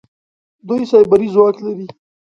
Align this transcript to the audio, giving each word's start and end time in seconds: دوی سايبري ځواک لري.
دوی 0.67 0.81
سايبري 0.91 1.27
ځواک 1.33 1.57
لري. 1.65 1.87